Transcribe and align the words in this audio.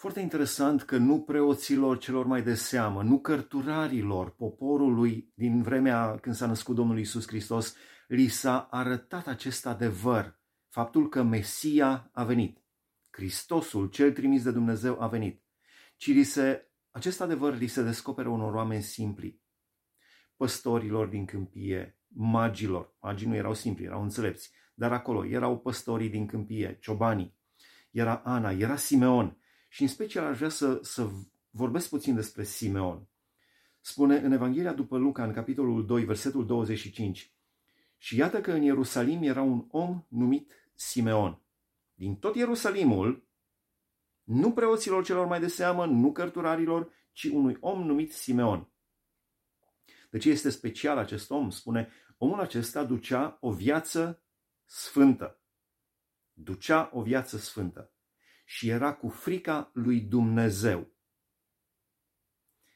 Foarte 0.00 0.20
interesant 0.20 0.82
că 0.82 0.96
nu 0.96 1.20
preoților 1.20 1.98
celor 1.98 2.26
mai 2.26 2.42
de 2.42 2.54
seamă, 2.54 3.02
nu 3.02 3.18
cărturarilor 3.18 4.30
poporului 4.30 5.32
din 5.34 5.62
vremea 5.62 6.18
când 6.20 6.34
s-a 6.34 6.46
născut 6.46 6.74
Domnul 6.74 6.98
Isus 6.98 7.26
Hristos, 7.26 7.76
li 8.08 8.28
s-a 8.28 8.68
arătat 8.70 9.26
acest 9.26 9.66
adevăr, 9.66 10.40
faptul 10.68 11.08
că 11.08 11.22
Mesia 11.22 12.10
a 12.12 12.24
venit. 12.24 12.64
Hristosul, 13.10 13.86
cel 13.86 14.12
trimis 14.12 14.42
de 14.42 14.50
Dumnezeu, 14.50 15.02
a 15.02 15.06
venit. 15.06 15.42
Ci 15.96 16.06
li 16.06 16.22
se, 16.22 16.70
acest 16.90 17.20
adevăr 17.20 17.58
li 17.58 17.66
se 17.66 17.82
descoperă 17.82 18.28
unor 18.28 18.54
oameni 18.54 18.82
simpli, 18.82 19.42
păstorilor 20.36 21.06
din 21.06 21.24
câmpie, 21.24 21.98
magilor. 22.06 22.96
Magii 23.00 23.26
nu 23.26 23.34
erau 23.34 23.54
simpli, 23.54 23.84
erau 23.84 24.02
înțelepți, 24.02 24.50
dar 24.74 24.92
acolo 24.92 25.26
erau 25.26 25.58
păstorii 25.58 26.08
din 26.08 26.26
câmpie, 26.26 26.78
ciobanii. 26.80 27.38
Era 27.90 28.16
Ana, 28.24 28.50
era 28.50 28.76
Simeon, 28.76 29.34
și 29.72 29.82
în 29.82 29.88
special 29.88 30.24
aș 30.24 30.36
vrea 30.36 30.48
să, 30.48 30.78
să 30.82 31.08
vorbesc 31.50 31.88
puțin 31.88 32.14
despre 32.14 32.44
Simeon. 32.44 33.08
Spune 33.80 34.16
în 34.16 34.32
Evanghelia 34.32 34.72
după 34.72 34.98
Luca, 34.98 35.24
în 35.24 35.32
capitolul 35.32 35.86
2, 35.86 36.04
versetul 36.04 36.46
25, 36.46 37.34
Și 37.98 38.16
iată 38.16 38.40
că 38.40 38.52
în 38.52 38.62
Ierusalim 38.62 39.22
era 39.22 39.42
un 39.42 39.66
om 39.70 40.04
numit 40.08 40.52
Simeon. 40.74 41.42
Din 41.94 42.16
tot 42.16 42.36
Ierusalimul, 42.36 43.28
nu 44.22 44.52
preoților 44.52 45.04
celor 45.04 45.26
mai 45.26 45.40
de 45.40 45.48
seamă, 45.48 45.86
nu 45.86 46.12
cărturarilor, 46.12 46.92
ci 47.12 47.24
unui 47.24 47.56
om 47.60 47.86
numit 47.86 48.12
Simeon. 48.12 48.68
De 50.10 50.18
ce 50.18 50.30
este 50.30 50.50
special 50.50 50.98
acest 50.98 51.30
om? 51.30 51.50
Spune, 51.50 51.88
omul 52.18 52.40
acesta 52.40 52.84
ducea 52.84 53.38
o 53.40 53.52
viață 53.52 54.22
sfântă. 54.64 55.40
Ducea 56.32 56.90
o 56.92 57.02
viață 57.02 57.36
sfântă 57.36 57.92
și 58.52 58.68
era 58.68 58.94
cu 58.94 59.08
frica 59.08 59.70
lui 59.74 60.00
Dumnezeu. 60.00 60.92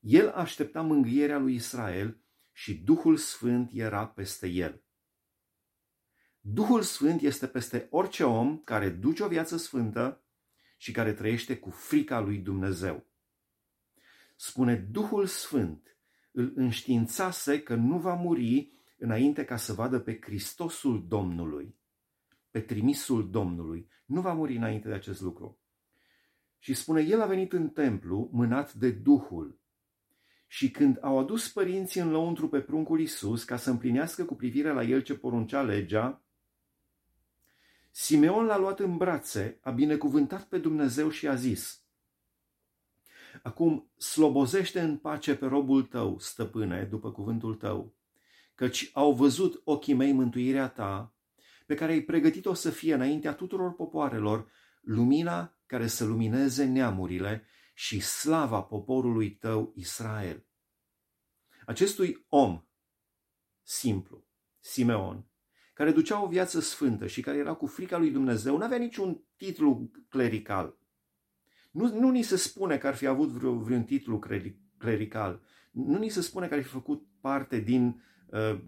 El 0.00 0.28
aștepta 0.30 0.82
mângâierea 0.82 1.38
lui 1.38 1.54
Israel 1.54 2.20
și 2.52 2.74
Duhul 2.74 3.16
Sfânt 3.16 3.70
era 3.72 4.06
peste 4.06 4.46
el. 4.46 4.84
Duhul 6.40 6.82
Sfânt 6.82 7.20
este 7.20 7.46
peste 7.46 7.86
orice 7.90 8.24
om 8.24 8.62
care 8.62 8.90
duce 8.90 9.22
o 9.22 9.28
viață 9.28 9.56
sfântă 9.56 10.24
și 10.76 10.92
care 10.92 11.12
trăiește 11.12 11.58
cu 11.58 11.70
frica 11.70 12.20
lui 12.20 12.38
Dumnezeu. 12.38 13.06
Spune 14.36 14.76
Duhul 14.76 15.26
Sfânt 15.26 15.98
îl 16.32 16.52
înștiințase 16.54 17.62
că 17.62 17.74
nu 17.74 17.98
va 17.98 18.14
muri 18.14 18.72
înainte 18.98 19.44
ca 19.44 19.56
să 19.56 19.72
vadă 19.72 20.00
pe 20.00 20.18
Hristosul 20.20 21.06
Domnului 21.08 21.78
pe 22.56 22.62
trimisul 22.62 23.30
Domnului. 23.30 23.88
Nu 24.04 24.20
va 24.20 24.32
muri 24.32 24.56
înainte 24.56 24.88
de 24.88 24.94
acest 24.94 25.20
lucru. 25.20 25.58
Și 26.58 26.74
spune, 26.74 27.00
el 27.02 27.20
a 27.20 27.26
venit 27.26 27.52
în 27.52 27.68
templu 27.68 28.28
mânat 28.32 28.74
de 28.74 28.90
Duhul. 28.90 29.58
Și 30.46 30.70
când 30.70 30.98
au 31.00 31.18
adus 31.18 31.48
părinții 31.48 32.00
în 32.00 32.10
lăuntru 32.10 32.48
pe 32.48 32.60
pruncul 32.60 33.00
Isus 33.00 33.44
ca 33.44 33.56
să 33.56 33.70
împlinească 33.70 34.24
cu 34.24 34.34
privire 34.34 34.72
la 34.72 34.82
el 34.82 35.02
ce 35.02 35.14
poruncea 35.14 35.62
legea, 35.62 36.22
Simeon 37.90 38.44
l-a 38.44 38.58
luat 38.58 38.80
în 38.80 38.96
brațe, 38.96 39.58
a 39.62 39.70
binecuvântat 39.70 40.44
pe 40.44 40.58
Dumnezeu 40.58 41.08
și 41.10 41.28
a 41.28 41.34
zis, 41.34 41.82
Acum 43.42 43.90
slobozește 43.96 44.80
în 44.80 44.96
pace 44.96 45.36
pe 45.36 45.46
robul 45.46 45.82
tău, 45.82 46.18
stăpâne, 46.18 46.84
după 46.84 47.12
cuvântul 47.12 47.54
tău, 47.54 47.94
căci 48.54 48.90
au 48.92 49.12
văzut 49.12 49.60
ochii 49.64 49.94
mei 49.94 50.12
mântuirea 50.12 50.68
ta 50.68 51.15
pe 51.66 51.74
care 51.74 51.92
ai 51.92 52.00
pregătit-o 52.00 52.54
să 52.54 52.70
fie 52.70 52.94
înaintea 52.94 53.34
tuturor 53.34 53.74
popoarelor, 53.74 54.50
lumina 54.80 55.58
care 55.66 55.86
să 55.86 56.04
lumineze 56.04 56.64
neamurile 56.64 57.46
și 57.74 58.00
slava 58.00 58.60
poporului 58.60 59.30
tău 59.30 59.72
Israel. 59.76 60.46
Acestui 61.66 62.26
om 62.28 62.64
simplu, 63.62 64.26
Simeon, 64.60 65.26
care 65.74 65.92
ducea 65.92 66.22
o 66.22 66.28
viață 66.28 66.60
sfântă 66.60 67.06
și 67.06 67.20
care 67.20 67.36
era 67.36 67.54
cu 67.54 67.66
frica 67.66 67.98
lui 67.98 68.10
Dumnezeu, 68.10 68.56
nu 68.56 68.64
avea 68.64 68.78
niciun 68.78 69.24
titlu 69.36 69.90
clerical. 70.08 70.78
Nu, 71.70 71.98
nu 71.98 72.10
ni 72.10 72.22
se 72.22 72.36
spune 72.36 72.78
că 72.78 72.86
ar 72.86 72.94
fi 72.94 73.06
avut 73.06 73.28
vreo, 73.28 73.54
vreun 73.54 73.84
titlu 73.84 74.18
clerical. 74.78 75.42
Nu 75.70 75.98
ni 75.98 76.08
se 76.08 76.20
spune 76.20 76.48
că 76.48 76.54
ar 76.54 76.62
fi 76.62 76.68
făcut 76.68 77.06
parte 77.20 77.58
din, 77.58 78.02
uh, 78.26 78.60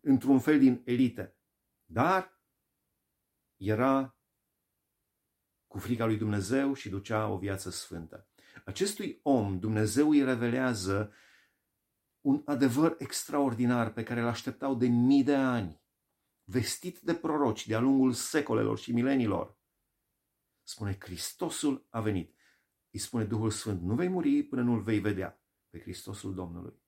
într-un 0.00 0.38
fel 0.38 0.58
din 0.58 0.82
elite. 0.84 1.36
Dar 1.84 2.41
era 3.62 4.16
cu 5.66 5.78
frica 5.78 6.06
lui 6.06 6.16
Dumnezeu 6.16 6.74
și 6.74 6.88
ducea 6.88 7.28
o 7.28 7.38
viață 7.38 7.70
sfântă. 7.70 8.28
Acestui 8.64 9.20
om 9.22 9.58
Dumnezeu 9.58 10.10
îi 10.10 10.24
revelează 10.24 11.12
un 12.20 12.42
adevăr 12.44 12.94
extraordinar 12.98 13.92
pe 13.92 14.02
care 14.02 14.20
îl 14.20 14.26
așteptau 14.26 14.74
de 14.74 14.86
mii 14.86 15.24
de 15.24 15.34
ani, 15.34 15.82
vestit 16.44 17.00
de 17.00 17.14
proroci 17.14 17.66
de-a 17.66 17.80
lungul 17.80 18.12
secolelor 18.12 18.78
și 18.78 18.92
milenilor. 18.92 19.58
Spune, 20.62 20.96
Hristosul 21.00 21.86
a 21.90 22.00
venit. 22.00 22.36
Îi 22.90 22.98
spune 22.98 23.24
Duhul 23.24 23.50
Sfânt, 23.50 23.82
nu 23.82 23.94
vei 23.94 24.08
muri 24.08 24.42
până 24.42 24.62
nu-L 24.62 24.82
vei 24.82 25.00
vedea 25.00 25.42
pe 25.68 25.80
Hristosul 25.80 26.34
Domnului. 26.34 26.82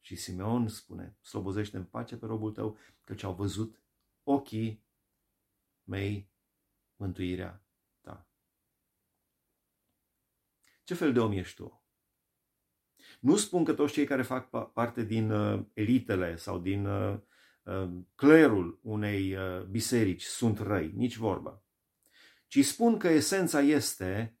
Și 0.00 0.16
Simeon 0.16 0.68
spune, 0.68 1.16
slobozește 1.20 1.76
în 1.76 1.84
pace 1.84 2.16
pe 2.16 2.26
robul 2.26 2.52
tău, 2.52 2.78
căci 3.04 3.22
au 3.22 3.34
văzut 3.34 3.82
ochii 4.22 4.84
mei 5.90 6.30
mântuirea 6.96 7.64
ta. 8.00 8.28
Ce 10.84 10.94
fel 10.94 11.12
de 11.12 11.20
om 11.20 11.32
ești 11.32 11.56
tu? 11.56 11.84
Nu 13.20 13.36
spun 13.36 13.64
că 13.64 13.74
toți 13.74 13.92
cei 13.92 14.04
care 14.04 14.22
fac 14.22 14.72
parte 14.72 15.04
din 15.04 15.30
uh, 15.30 15.66
elitele 15.72 16.36
sau 16.36 16.58
din 16.58 16.86
uh, 16.86 17.20
uh, 17.62 17.90
clerul 18.14 18.80
unei 18.82 19.36
uh, 19.36 19.62
biserici 19.62 20.22
sunt 20.22 20.58
răi, 20.58 20.92
nici 20.92 21.16
vorba. 21.16 21.62
Ci 22.46 22.64
spun 22.64 22.98
că 22.98 23.08
esența 23.08 23.60
este 23.60 24.38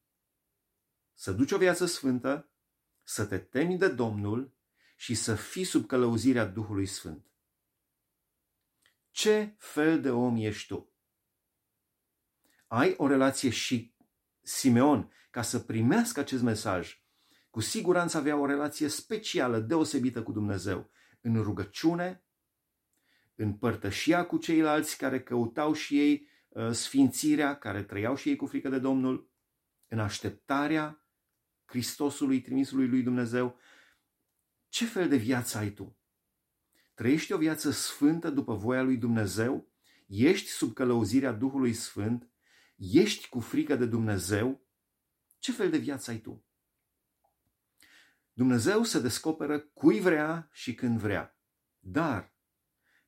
să 1.14 1.32
duci 1.32 1.52
o 1.52 1.58
viață 1.58 1.86
sfântă, 1.86 2.50
să 3.02 3.26
te 3.26 3.38
temi 3.38 3.78
de 3.78 3.88
Domnul 3.88 4.54
și 4.96 5.14
să 5.14 5.34
fii 5.34 5.64
sub 5.64 5.86
călăuzirea 5.86 6.44
Duhului 6.44 6.86
Sfânt. 6.86 7.30
Ce 9.10 9.54
fel 9.58 10.00
de 10.00 10.10
om 10.10 10.36
ești 10.36 10.66
tu? 10.66 10.90
Ai 12.72 12.94
o 12.96 13.06
relație 13.06 13.50
și 13.50 13.94
Simeon, 14.40 15.12
ca 15.30 15.42
să 15.42 15.58
primească 15.58 16.20
acest 16.20 16.42
mesaj, 16.42 17.02
cu 17.50 17.60
siguranță 17.60 18.16
avea 18.16 18.36
o 18.36 18.46
relație 18.46 18.88
specială, 18.88 19.58
deosebită 19.58 20.22
cu 20.22 20.32
Dumnezeu, 20.32 20.90
în 21.20 21.42
rugăciune, 21.42 22.24
în 23.34 23.52
părtășia 23.52 24.26
cu 24.26 24.36
ceilalți 24.36 24.98
care 24.98 25.22
căutau 25.22 25.72
și 25.72 25.98
ei 25.98 26.28
uh, 26.48 26.70
sfințirea, 26.70 27.58
care 27.58 27.82
trăiau 27.82 28.16
și 28.16 28.28
ei 28.28 28.36
cu 28.36 28.46
frică 28.46 28.68
de 28.68 28.78
Domnul, 28.78 29.30
în 29.88 29.98
așteptarea 29.98 31.04
Hristosului, 31.64 32.40
trimisului 32.40 32.88
lui 32.88 33.02
Dumnezeu. 33.02 33.58
Ce 34.68 34.84
fel 34.84 35.08
de 35.08 35.16
viață 35.16 35.58
ai 35.58 35.70
tu? 35.70 35.98
Trăiești 36.94 37.32
o 37.32 37.38
viață 37.38 37.70
sfântă 37.70 38.30
după 38.30 38.54
voia 38.54 38.82
lui 38.82 38.96
Dumnezeu? 38.96 39.68
Ești 40.06 40.48
sub 40.48 40.72
călăuzirea 40.74 41.32
Duhului 41.32 41.72
Sfânt? 41.72 42.29
Ești 42.80 43.28
cu 43.28 43.40
frică 43.40 43.76
de 43.76 43.86
Dumnezeu? 43.86 44.66
Ce 45.38 45.52
fel 45.52 45.70
de 45.70 45.78
viață 45.78 46.10
ai 46.10 46.18
tu? 46.18 46.44
Dumnezeu 48.32 48.82
se 48.82 49.00
descoperă 49.00 49.60
cui 49.60 50.00
vrea 50.00 50.48
și 50.52 50.74
când 50.74 50.98
vrea. 50.98 51.38
Dar, 51.78 52.34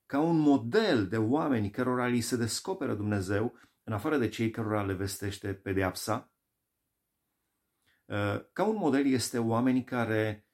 ca 0.06 0.20
un 0.20 0.38
model 0.38 1.08
de 1.08 1.16
oameni 1.16 1.70
cărora 1.70 2.06
li 2.06 2.20
se 2.20 2.36
descoperă 2.36 2.94
Dumnezeu, 2.94 3.58
în 3.82 3.92
afară 3.92 4.18
de 4.18 4.28
cei 4.28 4.50
cărora 4.50 4.84
le 4.84 4.94
vestește 4.94 5.54
pedeapsa, 5.54 6.32
uh, 8.04 8.44
ca 8.52 8.64
un 8.64 8.76
model 8.76 9.06
este 9.06 9.38
oameni 9.38 9.84
care 9.84 10.46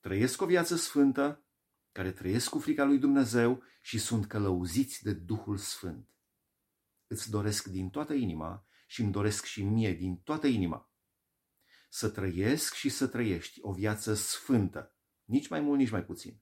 trăiesc 0.00 0.40
o 0.40 0.46
viață 0.46 0.76
sfântă, 0.76 1.44
care 1.92 2.12
trăiesc 2.12 2.50
cu 2.50 2.58
frica 2.58 2.84
lui 2.84 2.98
Dumnezeu 2.98 3.62
și 3.80 3.98
sunt 3.98 4.26
călăuziți 4.26 5.02
de 5.02 5.12
Duhul 5.12 5.56
Sfânt. 5.56 6.17
Îți 7.08 7.30
doresc 7.30 7.66
din 7.66 7.90
toată 7.90 8.12
inima 8.12 8.66
și 8.86 9.00
îmi 9.00 9.12
doresc 9.12 9.44
și 9.44 9.62
mie 9.62 9.92
din 9.92 10.16
toată 10.16 10.46
inima 10.46 10.92
să 11.88 12.08
trăiesc 12.08 12.74
și 12.74 12.88
să 12.88 13.06
trăiești 13.06 13.58
o 13.62 13.72
viață 13.72 14.14
sfântă, 14.14 14.96
nici 15.24 15.48
mai 15.48 15.60
mult, 15.60 15.78
nici 15.78 15.90
mai 15.90 16.04
puțin. 16.04 16.40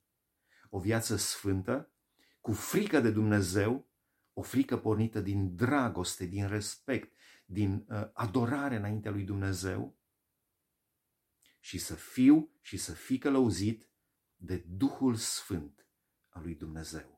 O 0.70 0.78
viață 0.78 1.16
sfântă, 1.16 1.92
cu 2.40 2.52
frică 2.52 3.00
de 3.00 3.10
Dumnezeu, 3.10 3.90
o 4.32 4.42
frică 4.42 4.78
pornită 4.78 5.20
din 5.20 5.54
dragoste, 5.54 6.24
din 6.24 6.48
respect, 6.48 7.16
din 7.46 7.86
uh, 7.88 8.08
adorare 8.12 8.76
înaintea 8.76 9.10
lui 9.10 9.24
Dumnezeu 9.24 9.98
și 11.60 11.78
să 11.78 11.94
fiu 11.94 12.50
și 12.60 12.76
să 12.76 12.92
fii 12.92 13.18
călăuzit 13.18 13.88
de 14.36 14.56
Duhul 14.56 15.14
Sfânt 15.14 15.86
al 16.28 16.42
lui 16.42 16.54
Dumnezeu. 16.54 17.15